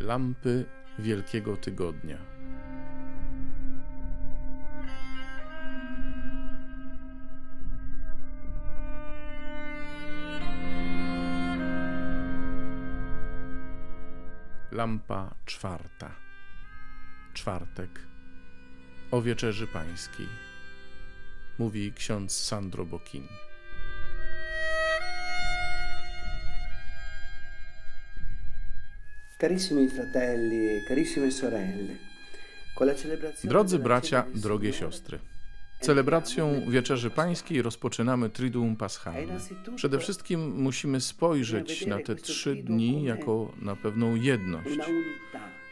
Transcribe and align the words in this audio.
Lampy 0.00 0.64
Wielkiego 0.98 1.56
Tygodnia. 1.56 2.18
Lampa 14.72 15.34
czwarta. 15.44 16.14
Czwartek. 17.34 18.06
O 19.10 19.22
wieczerzy 19.22 19.66
pańskiej. 19.66 20.28
Mówi 21.58 21.92
ksiądz 21.92 22.32
Sandro 22.32 22.84
Bokin. 22.84 23.28
Carissimi 29.38 29.88
fratelli 29.88 30.68
e 30.68 30.84
carissime 30.88 31.30
sorelle, 31.30 31.96
Drodzy 33.44 33.78
bracia, 33.78 34.24
drogie 34.34 34.72
siostry. 34.72 35.18
Celebracją 35.80 36.70
Wieczerzy 36.70 37.10
Pańskiej 37.10 37.62
rozpoczynamy 37.62 38.30
Triduum 38.30 38.76
Paschalne. 38.76 39.38
Przede 39.74 39.98
wszystkim 39.98 40.62
musimy 40.62 41.00
spojrzeć 41.00 41.86
na 41.86 41.98
te 41.98 42.14
trzy 42.14 42.54
dni 42.54 43.04
jako 43.04 43.52
na 43.62 43.76
pewną 43.76 44.14
jedność. 44.14 44.78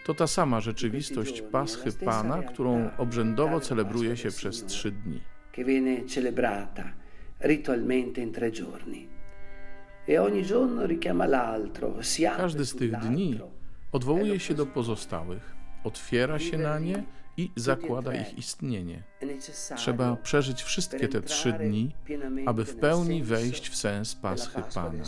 To 0.05 0.15
ta 0.15 0.27
sama 0.27 0.61
rzeczywistość 0.61 1.43
Paschy 1.43 1.93
Pana, 2.05 2.43
którą 2.43 2.91
obrzędowo 2.99 3.61
celebruje 3.61 4.17
się 4.17 4.31
przez 4.31 4.65
trzy 4.65 4.91
dni. 4.91 5.21
E 10.07 10.17
Każdy 12.37 12.67
z 12.67 12.77
tych 12.77 12.97
dni. 12.97 13.41
Odwołuje 13.95 14.41
się 14.41 14.55
do 14.55 14.67
pozostałych, 14.67 15.55
otwiera 15.85 16.39
się 16.39 16.59
na 16.59 16.79
nie 16.79 17.05
i 17.37 17.51
zakłada 17.57 18.15
ich 18.15 18.39
istnienie. 18.39 19.03
Trzeba 19.77 20.17
przeżyć 20.17 20.63
wszystkie 20.63 21.09
te 21.09 21.21
trzy 21.21 21.53
dni, 21.53 21.95
aby 22.47 22.65
w 22.65 22.77
pełni 22.77 23.23
wejść 23.23 23.69
w 23.69 23.77
sens 23.77 24.15
Paschy 24.15 24.63
Pana. 24.75 25.05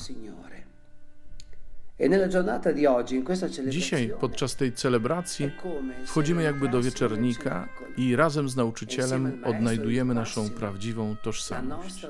Dzisiaj 3.68 4.12
podczas 4.20 4.56
tej 4.56 4.72
celebracji 4.72 5.50
wchodzimy 6.04 6.42
jakby 6.42 6.68
do 6.68 6.82
cenacolo. 6.82 7.22
i 7.96 8.16
razem 8.16 8.48
z 8.48 8.56
nauczycielem 8.56 9.42
odnajdujemy 9.44 10.14
naszą 10.14 10.50
prawdziwą 10.50 11.16
tożsamość. 11.22 12.06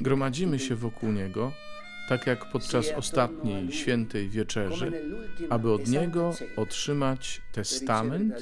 Gromadzimy 0.00 0.58
się 0.58 0.74
wokół 0.74 1.12
Niego, 1.12 1.52
tak 2.08 2.26
jak 2.26 2.50
podczas 2.52 2.92
ostatniej 2.96 3.72
świętej 3.72 4.28
wieczerzy, 4.28 4.92
aby 5.50 5.72
od 5.72 5.88
Niego 5.88 6.30
otrzymać 6.56 7.42
testament, 7.52 8.34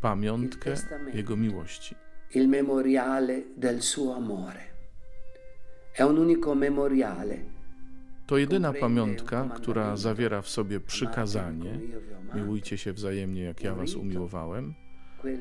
pamiątkę. 0.00 0.74
Jego 1.14 1.36
miłości. 1.36 1.94
il 2.34 2.48
memoriale 2.48 3.44
del 3.56 3.80
suo 3.82 4.14
amore. 4.14 4.76
È 5.92 6.02
un 6.02 6.18
unico 6.18 6.54
memoriale. 6.54 7.56
To 8.26 8.36
jedyna 8.36 8.72
pamiątka, 8.72 9.48
która 9.56 9.96
zawiera 9.96 10.42
w 10.42 10.48
sobie 10.48 10.80
przykazanie, 10.80 11.80
miłujcie 12.34 12.78
się 12.78 12.92
wzajemnie, 12.92 13.42
jak 13.42 13.62
ja 13.62 13.74
was 13.74 13.94
umiłowałem, 13.94 14.74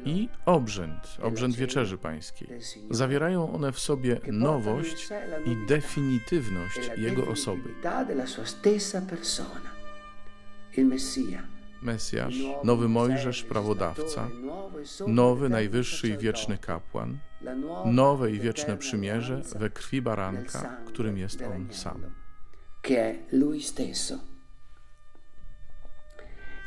i 0.06 0.30
obrzęd, 0.46 1.18
obrzęd 1.22 1.56
Wieczerzy 1.56 1.98
Pańskiej. 1.98 2.50
Zawierają 2.90 3.54
one 3.54 3.72
w 3.72 3.80
sobie 3.80 4.20
nowość 4.32 5.10
i 5.46 5.68
definitywność 5.68 6.90
Jego 6.98 7.28
osoby. 7.28 7.70
Mesjasz, 11.82 12.36
nowy 12.64 12.90
Mojżesz, 12.90 13.44
prawodawca, 13.44 14.30
nowy, 15.08 15.50
najwyższy 15.50 16.08
i 16.08 16.18
wieczny 16.18 16.58
kapłan, 16.58 17.18
nowe 17.86 18.32
i 18.32 18.40
wieczne 18.40 18.78
przymierze 18.78 19.42
we 19.56 19.70
krwi 19.70 20.02
baranka, 20.02 20.78
którym 20.86 21.18
jest 21.18 21.42
On 21.42 21.68
sam. 21.72 22.02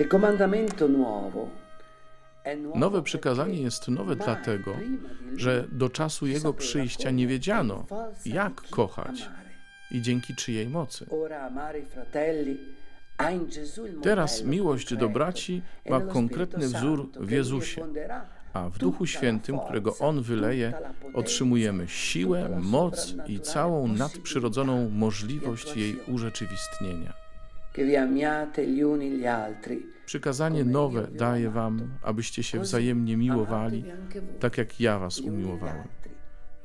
Il 0.00 0.08
comandamento 0.08 0.88
nuovo 0.88 1.50
Nowe 2.74 3.02
przykazanie 3.02 3.62
jest 3.62 3.88
nowe 3.88 4.16
dlatego, 4.16 4.74
że 5.36 5.64
do 5.72 5.88
czasu 5.88 6.26
Jego 6.26 6.52
przyjścia 6.52 7.10
nie 7.10 7.26
wiedziano, 7.26 7.86
jak 8.26 8.62
kochać 8.70 9.28
i 9.90 10.02
dzięki 10.02 10.34
czyjej 10.34 10.68
mocy. 10.68 11.06
Teraz 14.02 14.44
miłość 14.44 14.96
do 14.96 15.08
braci 15.08 15.62
ma 15.88 16.00
konkretny 16.00 16.68
wzór 16.68 17.10
w 17.20 17.30
Jezusie, 17.30 17.86
a 18.52 18.68
w 18.68 18.78
Duchu 18.78 19.06
Świętym, 19.06 19.58
którego 19.58 19.98
On 19.98 20.22
wyleje, 20.22 20.72
otrzymujemy 21.14 21.88
siłę, 21.88 22.60
moc 22.62 23.14
i 23.26 23.40
całą 23.40 23.88
nadprzyrodzoną 23.88 24.90
możliwość 24.90 25.76
jej 25.76 25.96
urzeczywistnienia. 26.06 27.20
che 27.72 27.84
vi 27.84 27.96
amiate 27.96 28.66
gli 28.66 28.82
uni 28.82 29.10
gli 29.10 29.26
altri 29.26 29.99
Przykazanie 30.10 30.64
nowe 30.64 31.08
daję 31.12 31.50
wam, 31.50 31.98
abyście 32.02 32.42
się 32.42 32.60
wzajemnie 32.60 33.16
miłowali, 33.16 33.84
tak 34.40 34.58
jak 34.58 34.80
ja 34.80 34.98
was 34.98 35.20
umiłowałem, 35.20 35.88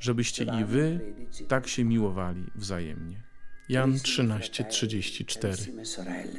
żebyście 0.00 0.44
i 0.44 0.64
wy 0.64 1.00
tak 1.48 1.68
się 1.68 1.84
miłowali 1.84 2.44
wzajemnie. 2.54 3.22
Jan 3.68 3.98
Carissimi 3.98 4.28
fratelli, 4.28 5.02
13:34. 5.02 5.40
carissime 5.40 5.84
sorelle, 5.84 6.38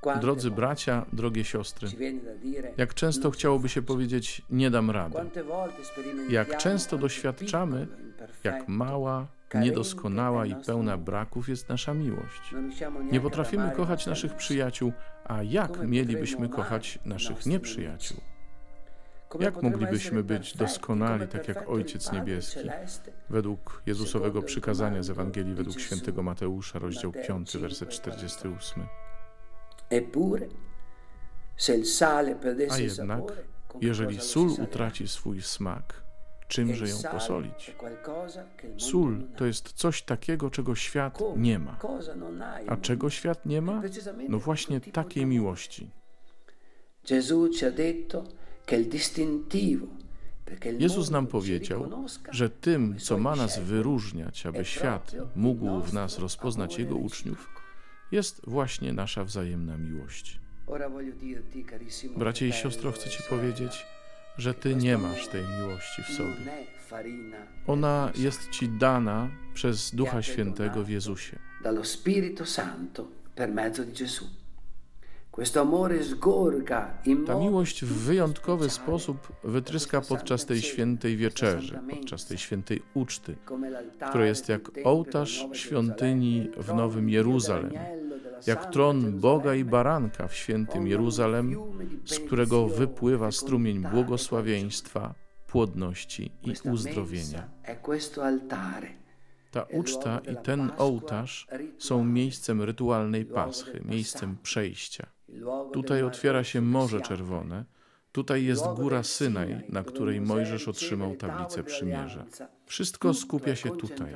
quante 0.00 0.20
Drodzy 0.20 0.50
bracia, 0.50 1.06
drogie 1.12 1.44
siostry, 1.44 1.88
jak 2.76 2.94
często 2.94 3.30
chciałoby 3.30 3.68
si 3.68 3.74
się 3.74 3.82
powiedzieć, 3.82 4.42
nie 4.50 4.70
dam 4.70 4.90
rady. 4.90 5.18
Jak 6.28 6.56
często 6.56 6.98
doświadczamy, 6.98 7.88
jak 8.44 8.68
mała, 8.68 9.28
niedoskonała 9.54 10.46
i 10.46 10.54
pełna 10.54 10.98
braków 10.98 11.48
jest 11.48 11.68
nasza 11.68 11.94
miłość. 11.94 12.54
Nie 13.12 13.20
potrafimy 13.20 13.70
kochać 13.70 14.06
naszych 14.06 14.34
przyjaciół, 14.34 14.92
a 15.24 15.42
jak 15.42 15.88
mielibyśmy 15.88 16.48
kochać 16.48 16.98
naszych 17.04 17.46
nieprzyjaciół? 17.46 18.20
Jak 19.40 19.62
moglibyśmy 19.62 20.24
być 20.24 20.56
doskonali, 20.56 21.28
tak 21.28 21.48
jak 21.48 21.70
Ojciec 21.70 22.12
Niebieski? 22.12 22.68
Według 23.30 23.82
Jezusowego 23.86 24.42
przykazania 24.42 25.02
z 25.02 25.10
Ewangelii 25.10 25.54
według 25.54 25.80
świętego 25.80 26.22
Mateusza, 26.22 26.78
rozdział 26.78 27.12
5, 27.12 27.56
werset 27.56 27.88
48. 27.88 28.86
Eppure, 29.90 30.46
se 31.56 31.76
il 31.76 31.86
sale 31.86 32.36
A 32.70 32.78
jednak, 32.78 33.22
jeżeli 33.80 34.20
sól 34.20 34.48
utraci 34.48 35.08
swój 35.08 35.42
smak, 35.42 36.02
czymże 36.52 36.88
ją 36.88 36.96
posolić? 37.12 37.74
Sól 38.78 39.22
to 39.36 39.46
jest 39.46 39.72
coś 39.72 40.02
takiego, 40.02 40.50
czego 40.50 40.74
świat 40.74 41.18
nie 41.36 41.58
ma. 41.58 41.78
A 42.66 42.76
czego 42.76 43.10
świat 43.10 43.46
nie 43.46 43.62
ma? 43.62 43.82
No 44.28 44.38
właśnie 44.38 44.80
takiej 44.80 45.26
miłości. 45.26 45.90
Jezus 50.78 51.10
nam 51.10 51.26
powiedział, 51.26 51.90
że 52.30 52.50
tym, 52.50 52.88
come 52.88 53.00
co 53.00 53.18
ma 53.18 53.36
nas 53.36 53.58
wyróżniać, 53.58 54.46
aby 54.46 54.64
świat 54.64 55.12
mógł 55.36 55.80
w 55.80 55.92
nas 55.92 56.18
rozpoznać 56.18 56.78
Jego 56.78 56.96
uczniów, 56.96 57.48
jest 58.12 58.40
właśnie 58.46 58.92
nasza 58.92 59.24
wzajemna 59.24 59.78
miłość. 59.78 60.40
Bracie 62.16 62.48
i 62.48 62.52
siostro, 62.52 62.92
chcę 62.92 63.06
e 63.06 63.10
Ci 63.10 63.22
powiedzieć, 63.22 63.86
że 64.38 64.54
Ty 64.54 64.76
nie 64.76 64.98
masz 64.98 65.28
tej 65.28 65.42
miłości 65.58 66.02
w 66.02 66.06
sobie. 66.06 66.66
Ona 67.66 68.12
jest 68.14 68.50
Ci 68.50 68.68
dana 68.68 69.28
przez 69.54 69.94
Ducha 69.94 70.22
Świętego 70.22 70.84
w 70.84 70.88
Jezusie. 70.88 71.38
dallo 71.62 71.84
Spirito 71.84 72.46
Santo 72.46 73.08
per 73.34 73.48
mezzo 73.48 73.84
di 73.84 73.92
Gesù. 73.92 74.24
Ta 77.26 77.34
miłość 77.34 77.84
w 77.84 77.92
wyjątkowy 77.92 78.70
sposób 78.70 79.32
wytryska 79.44 80.00
podczas 80.00 80.46
tej 80.46 80.62
świętej 80.62 81.16
wieczerzy, 81.16 81.78
podczas 81.90 82.26
tej 82.26 82.38
świętej 82.38 82.82
uczty, 82.94 83.36
która 84.08 84.26
jest 84.26 84.48
jak 84.48 84.70
ołtarz 84.84 85.46
świątyni 85.52 86.50
w 86.56 86.74
Nowym 86.74 87.08
Jeruzalem, 87.08 87.72
jak 88.46 88.70
tron 88.70 89.20
Boga 89.20 89.54
i 89.54 89.64
Baranka 89.64 90.28
w 90.28 90.34
świętym 90.34 90.86
Jeruzalem, 90.86 91.56
z 92.04 92.18
którego 92.18 92.66
wypływa 92.66 93.32
strumień 93.32 93.78
błogosławieństwa, 93.78 95.14
płodności 95.46 96.32
i 96.42 96.68
uzdrowienia. 96.68 97.50
Ta 99.50 99.62
uczta 99.62 100.20
i 100.32 100.36
ten 100.36 100.70
ołtarz 100.78 101.46
są 101.78 102.04
miejscem 102.04 102.62
rytualnej 102.62 103.24
Paschy, 103.24 103.80
miejscem 103.84 104.36
przejścia. 104.42 105.06
Tutaj 105.72 106.02
otwiera 106.02 106.44
się 106.44 106.60
Morze 106.60 107.00
Czerwone, 107.00 107.64
tutaj 108.12 108.44
jest 108.44 108.66
góra 108.66 109.02
Synaj, 109.02 109.64
na 109.68 109.82
której 109.84 110.20
Mojżesz 110.20 110.68
otrzymał 110.68 111.16
tablicę 111.16 111.64
przymierza. 111.64 112.24
Wszystko 112.66 113.14
skupia 113.14 113.56
się 113.56 113.70
tutaj. 113.70 114.14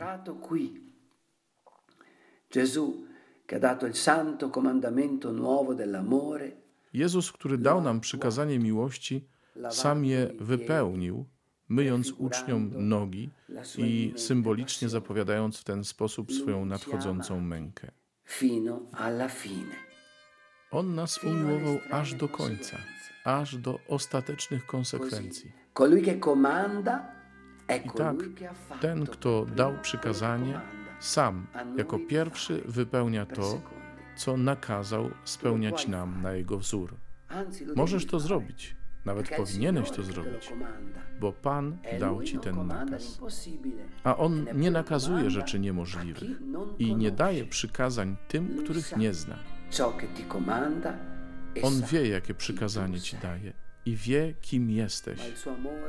Che 3.47 3.57
ha 3.57 3.59
dato 3.59 3.87
il 3.87 3.95
santo 3.95 4.51
comandamento 4.51 5.33
nuovo 5.33 5.75
dell'amore 5.75 6.67
Jezus, 6.97 7.33
który 7.33 7.59
dał 7.59 7.81
nam 7.81 8.01
przykazanie 8.01 8.59
miłości, 8.59 9.29
sam 9.71 10.05
je 10.05 10.31
wypełnił, 10.41 11.27
myjąc 11.69 12.13
uczniom 12.13 12.71
nogi 12.89 13.31
i 13.79 14.13
symbolicznie 14.17 14.89
zapowiadając 14.89 15.59
w 15.59 15.65
ten 15.65 15.85
sposób 15.85 16.33
swoją 16.33 16.65
nadchodzącą 16.65 17.41
mękę. 17.41 17.91
On 20.71 20.95
nas 20.95 21.25
umiłował 21.25 21.79
aż 21.91 22.15
do 22.15 22.29
końca, 22.29 22.77
aż 23.25 23.57
do 23.57 23.79
ostatecznych 23.89 24.67
konsekwencji. 24.67 25.53
I 27.85 27.91
tak, 27.91 28.17
ten, 28.81 29.07
kto 29.07 29.47
dał 29.57 29.73
przykazanie. 29.83 30.61
Sam 31.01 31.47
jako 31.77 31.99
pierwszy 31.99 32.63
wypełnia 32.65 33.27
to, 33.27 33.61
co 34.17 34.37
nakazał 34.37 35.11
spełniać 35.25 35.89
nam 35.89 36.23
na 36.23 36.33
jego 36.33 36.59
wzór. 36.59 36.95
Możesz 37.77 38.07
to 38.07 38.21
zrobić, 38.21 38.77
nawet 39.05 39.29
powinieneś 39.37 39.91
to 39.91 40.03
zrobić, 40.03 40.53
bo 41.21 41.33
Pan 41.33 41.77
dał 42.01 42.23
ci 42.23 42.35
non 42.35 42.43
ten 42.45 42.67
nakaz. 42.67 43.21
A 44.05 44.17
On 44.17 44.47
nie 44.55 44.71
nakazuje 44.71 45.31
rzeczy 45.31 45.59
niemożliwych 45.59 46.31
i 46.79 46.97
nie 46.97 47.11
daje 47.11 47.45
przykazań 47.45 48.17
tym, 48.29 48.59
których 48.65 48.97
nie 48.97 49.15
zna. 49.15 49.37
On 51.63 51.83
wie, 51.93 52.09
jakie 52.09 52.35
przykazanie 52.35 53.01
ci 53.01 53.17
daje 53.17 53.53
i 53.87 53.97
wie, 53.97 54.35
kim 54.41 54.71
jesteś. 54.71 55.21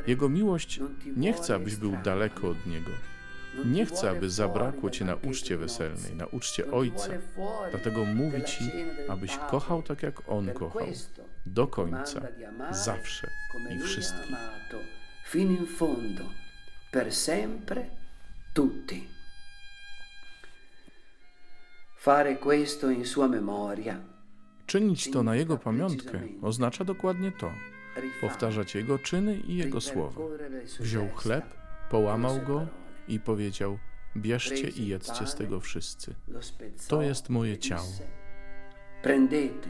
Jego 0.07 0.29
miłość 0.29 0.79
nie 1.15 1.33
chce, 1.33 1.55
abyś 1.55 1.75
był 1.75 1.93
daleko 2.03 2.49
od 2.49 2.65
Niego. 2.65 2.91
Nie 3.65 3.85
vuole 3.85 4.09
aby 4.09 4.29
zabrakło 4.29 4.89
cię 4.89 5.05
na 5.05 5.15
uczcie 5.15 5.57
weselnej, 5.57 6.15
na 6.15 6.25
uczcie 6.25 6.71
Ojca. 6.71 7.09
Dlatego 7.71 8.05
mówi 8.05 8.43
ci, 8.43 8.71
abyś 9.09 9.37
kochał 9.37 9.83
tak, 9.83 10.03
jak 10.03 10.29
On 10.29 10.53
kochał, 10.53 10.87
do 11.45 11.67
końca, 11.67 12.21
zawsze 12.71 13.27
i 13.75 13.79
wszystkich. 13.79 14.35
fino 15.29 15.51
in 15.51 15.67
fondo, 15.67 16.23
per 16.91 17.13
sempre, 17.13 17.85
tutti. 18.53 19.07
Fare 21.97 22.35
questo 22.35 22.89
in 22.89 23.05
sua 23.05 23.27
memoria, 23.27 23.99
Czynić 24.67 25.11
to 25.11 25.23
na 25.23 25.35
Jego 25.35 25.57
pamiątkę 25.57 26.21
oznacza 26.41 26.83
dokładnie 26.83 27.31
to. 27.31 27.51
Powtarzać 28.21 28.75
Jego 28.75 28.99
czyny 28.99 29.35
i 29.35 29.57
Jego 29.57 29.81
słowa. 29.81 30.21
Wziął 30.79 31.09
chleb, 31.09 31.45
połamał 31.89 32.39
go. 32.47 32.67
I 33.07 33.19
powiedział: 33.19 33.79
Bierzcie 34.17 34.69
i 34.69 34.87
jedzcie 34.87 35.27
z 35.27 35.35
tego 35.35 35.59
wszyscy. 35.59 36.15
To 36.87 37.01
jest 37.01 37.29
moje 37.29 37.53
e 37.53 37.57
ciało. 37.57 37.91
Prendete 39.01 39.69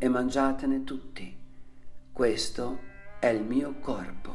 e 0.00 0.10
mangiatene 0.10 0.84
tutti. 0.84 1.36
Questo 2.14 2.78
è 3.20 3.28
il 3.28 3.44
mio 3.44 3.74
corpo. 3.80 4.34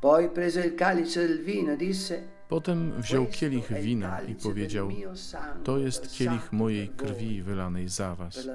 Poi 0.00 0.28
prese 0.28 0.66
il 0.66 0.74
calice 0.74 1.26
del 1.26 1.44
vino 1.44 1.72
e 1.72 1.76
disse: 1.76 2.22
Potem 2.48 2.92
wziął 3.02 3.24
"Questo 3.24 3.38
kielich 3.40 3.72
wina 3.72 4.20
i 4.20 4.34
powiedział: 4.34 4.88
To 5.64 5.78
jest 5.78 6.18
kielich 6.18 6.52
mojej 6.52 6.88
krwi 6.88 7.42
wylanej 7.42 7.88
za 7.88 8.14
was, 8.14 8.48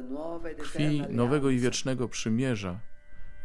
krwi 0.58 1.04
nowego 1.10 1.50
i 1.50 1.60
wiecznego 1.60 2.08
przymierza, 2.08 2.80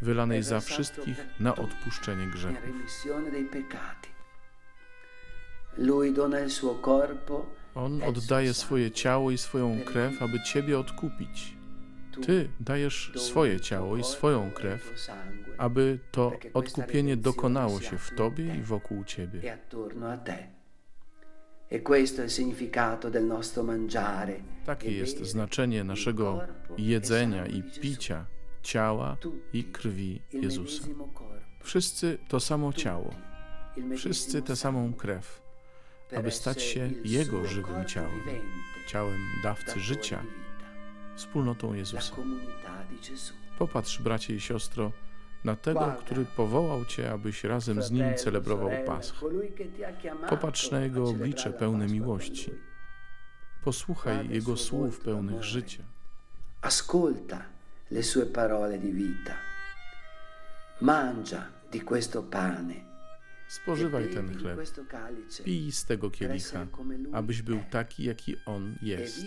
wylanej 0.03 0.43
za 0.43 0.61
wszystkich 0.61 1.27
na 1.41 1.57
odpuszczenie 1.57 2.25
in 2.25 2.31
grzechów. 2.31 2.75
On 7.75 8.03
e 8.03 8.07
oddaje 8.07 8.55
swoje 8.55 8.91
ciało 8.91 9.31
i 9.31 9.39
swoją 9.39 9.81
krew, 9.85 10.23
aby 10.23 10.43
Ciebie 10.43 10.79
odkupić. 10.79 11.57
Ty 12.27 12.49
dajesz 12.61 13.13
swoje 13.17 13.61
ciało 13.61 13.97
i 13.97 14.05
swoją 14.05 14.47
e 14.47 14.51
krew, 14.51 15.09
aby 15.59 15.99
to 16.13 16.33
odkupienie 16.55 17.17
dokonało 17.17 17.81
się 17.81 17.99
w 17.99 18.11
Tobie 18.17 18.57
i 18.57 18.63
wokół 18.63 19.05
Ciebie. 19.05 19.57
E 21.71 21.79
Takie 24.67 24.93
jest 24.93 25.25
znaczenie 25.25 25.85
naszego 25.85 26.41
jedzenia 26.79 27.47
i 27.47 27.63
picia 27.81 28.27
ciała 28.63 29.17
i 29.53 29.65
krwi 29.65 30.23
Jezusa. 30.33 30.89
Wszyscy 31.61 32.19
to 32.29 32.41
samo 32.41 32.73
ciało, 32.73 33.11
wszyscy 33.97 34.43
tę 34.43 34.57
samą 34.57 34.95
krew, 34.95 35.46
aby 36.17 36.31
stać 36.31 36.63
się 36.63 36.91
Jego 37.05 37.47
żywym 37.47 37.85
ciałem, 37.85 38.21
ciałem 38.87 39.19
dawcy 39.43 39.81
życia, 39.81 40.23
wspólnotą 41.15 41.75
Jezusa. 41.75 42.17
Popatrz, 43.59 44.03
bracie 44.03 44.35
i 44.35 44.41
siostro, 44.41 44.93
na 45.45 45.57
tego, 45.57 45.95
który 45.99 46.25
powołał 46.25 46.85
Cię, 46.85 47.13
abyś 47.13 47.45
razem 47.45 47.83
z 47.83 47.91
Nim 47.91 48.15
celebrował 48.15 48.71
Paschę. 48.87 49.27
Popatrz 50.29 50.71
na 50.71 50.81
Jego 50.81 51.09
oblicze 51.09 51.51
pełne 51.51 51.87
miłości. 51.87 52.51
Posłuchaj 53.65 54.29
Jego 54.29 54.57
słów 54.57 55.01
pełnych 55.01 55.43
życia. 55.43 55.83
Ascolta 56.63 57.43
le 57.91 58.03
sue 58.03 58.27
parole 58.27 58.79
di 58.79 58.93
vita. 58.93 59.35
Mangia 60.81 61.47
di 61.71 61.81
questo 61.81 62.23
pane. 62.23 62.96
Spożywaj 63.49 64.05
e 64.05 64.09
ten 64.09 64.39
chleb. 64.39 64.61
Pij 65.45 65.73
z 65.73 65.85
tego 65.85 66.11
kielicha, 66.11 66.67
abyś 67.13 67.43
był 67.43 67.61
taki, 67.71 68.05
jaki 68.05 68.37
On 68.47 68.75
e 68.83 68.87
jest. 68.87 69.27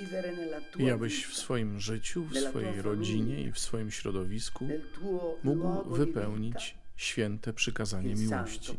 tua 0.72 0.82
I 0.82 0.90
abyś 0.90 1.26
w 1.26 1.38
swoim 1.38 1.80
życiu, 1.80 2.26
w 2.26 2.38
swojej 2.38 2.82
rodzinie 2.82 3.44
i 3.44 3.52
w 3.52 3.60
swoim 3.60 3.92
środowisku 3.92 4.70
mógł 5.44 5.90
wypełnić 5.90 6.78
święte 6.96 7.54
przykazanie 7.54 8.16
miłości. 8.16 8.78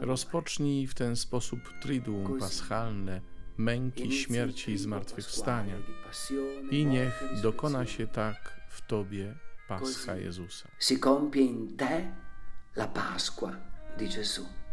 Rozpocznij 0.00 0.86
w 0.86 0.94
ten 0.94 1.16
sposób 1.16 1.60
triduum 1.82 2.38
paschalne, 2.38 3.20
męki, 3.56 4.12
śmierci 4.12 4.72
i 4.72 4.78
zmartwychwstania. 4.78 5.76
I 6.70 6.86
niech 6.86 7.14
risurrezione. 7.14 7.42
dokona 7.42 7.86
się 7.86 8.06
tak 8.06 8.60
w 8.68 8.86
Tobie 8.86 9.34
Pascha. 9.68 10.16
Jezusa. 10.16 10.68
Si 10.78 10.98
compie 10.98 11.40
in 11.40 11.76
te 11.76 12.12
la 12.76 12.86
Pasqua 12.86 13.73
di 13.96 14.08
Gesù. 14.08 14.63